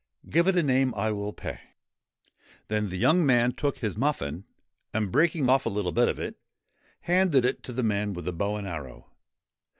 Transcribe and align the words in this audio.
'Give 0.31 0.47
it 0.47 0.57
a 0.57 0.63
name: 0.63 0.95
I 0.97 1.11
will 1.11 1.31
pay' 1.31 1.59
Then 2.69 2.89
the 2.89 2.97
young 2.97 3.23
man 3.23 3.51
took 3.51 3.77
his 3.77 3.95
muffin, 3.95 4.45
and, 4.95 5.11
breaking 5.11 5.47
off 5.47 5.67
a 5.67 5.69
little 5.69 5.91
bit 5.91 6.07
of 6.09 6.17
it, 6.17 6.39
handed 7.01 7.45
it 7.45 7.61
to 7.61 7.71
the 7.71 7.83
man 7.83 8.13
with 8.13 8.25
the 8.25 8.33
bow 8.33 8.55
and 8.55 8.67
arrow. 8.67 9.11